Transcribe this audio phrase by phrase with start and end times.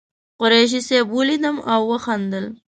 [0.39, 2.45] قریشي صاحب ولیدم او وخندل.